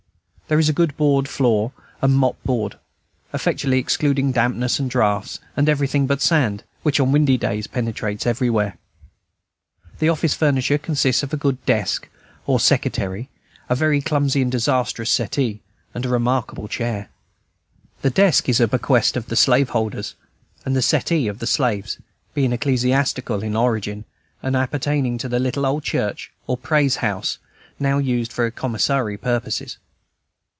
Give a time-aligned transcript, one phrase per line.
[0.51, 2.77] There is a good board floor and mop board,
[3.33, 8.77] effectually excluding dampness and draughts, and everything but sand, which on windy days penetrates everywhere.
[9.99, 12.09] The office furniture consists of a good desk
[12.45, 13.29] or secretary,
[13.69, 15.61] a very clumsy and disastrous settee,
[15.93, 17.07] and a remarkable chair.
[18.01, 20.15] The desk is a bequest of the slaveholders,
[20.65, 21.97] and the settee of the slaves,
[22.33, 24.03] being ecclesiastical in its origin,
[24.43, 27.37] and appertaining to the little old church or "praise house,"
[27.79, 29.77] now used for commissary purposes.